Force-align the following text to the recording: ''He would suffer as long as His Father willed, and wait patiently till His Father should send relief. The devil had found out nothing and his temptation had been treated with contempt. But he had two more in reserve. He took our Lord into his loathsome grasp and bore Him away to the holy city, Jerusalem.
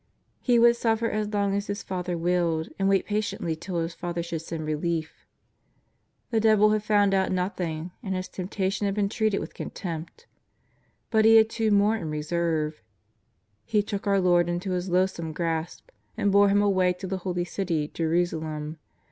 ''He 0.49 0.57
would 0.57 0.75
suffer 0.75 1.11
as 1.11 1.31
long 1.31 1.53
as 1.53 1.67
His 1.67 1.83
Father 1.83 2.17
willed, 2.17 2.69
and 2.79 2.89
wait 2.89 3.05
patiently 3.05 3.55
till 3.55 3.77
His 3.77 3.93
Father 3.93 4.23
should 4.23 4.41
send 4.41 4.65
relief. 4.65 5.27
The 6.31 6.39
devil 6.39 6.71
had 6.71 6.81
found 6.81 7.13
out 7.13 7.31
nothing 7.31 7.91
and 8.01 8.15
his 8.15 8.27
temptation 8.27 8.85
had 8.85 8.95
been 8.95 9.09
treated 9.09 9.37
with 9.39 9.53
contempt. 9.53 10.25
But 11.11 11.23
he 11.25 11.35
had 11.35 11.51
two 11.51 11.69
more 11.69 11.97
in 11.97 12.09
reserve. 12.09 12.81
He 13.63 13.83
took 13.83 14.07
our 14.07 14.19
Lord 14.19 14.49
into 14.49 14.71
his 14.71 14.89
loathsome 14.89 15.33
grasp 15.33 15.89
and 16.17 16.31
bore 16.31 16.49
Him 16.49 16.63
away 16.63 16.93
to 16.93 17.05
the 17.05 17.17
holy 17.19 17.45
city, 17.45 17.87
Jerusalem. 17.93 18.79